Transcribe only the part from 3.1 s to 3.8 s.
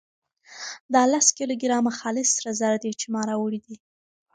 ما راوړي دي.